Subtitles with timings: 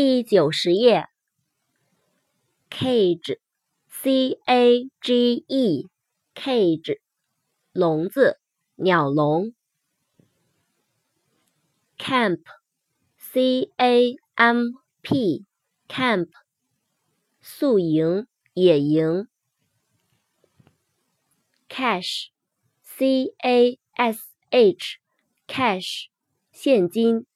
[0.00, 1.08] 第九十页。
[2.70, 7.00] cage，c a g e，cage，
[7.72, 8.38] 笼子，
[8.76, 9.54] 鸟笼。
[11.98, 14.66] camp，c a m
[15.02, 16.28] p，camp，
[17.40, 19.26] 宿营，野营。
[21.68, 26.06] cash，c a s h，cash，
[26.52, 27.26] 现金。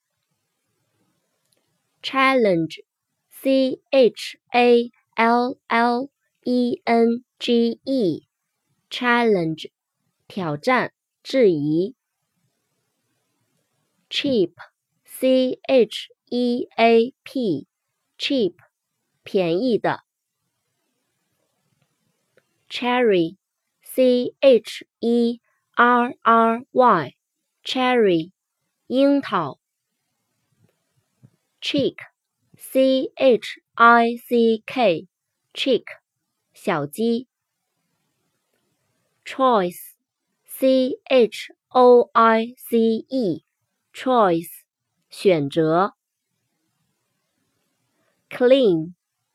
[2.02, 6.10] challenge，c h a l l
[6.44, 9.72] e n g e，challenge，
[10.28, 11.96] 挑战，质疑。
[14.10, 18.56] cheap，c h e a p，cheap，
[19.24, 20.04] 便宜的。
[22.70, 25.42] cherry，c h e
[25.74, 28.32] r r y，cherry，
[28.88, 29.60] 樱桃。
[31.62, 31.98] chick,
[32.56, 35.08] c h i c k,
[35.54, 35.84] chick,
[36.54, 37.28] 小鸡。
[39.26, 39.96] choice,
[40.46, 43.44] c h o i c e,
[43.94, 44.64] choice,
[45.10, 45.94] 选择。
[48.30, 48.94] clean,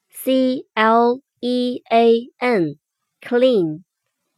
[0.08, 2.78] c l e a n,
[3.20, 3.82] clean,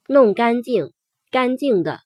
[0.08, 0.92] 弄干净，
[1.30, 2.00] 干净的。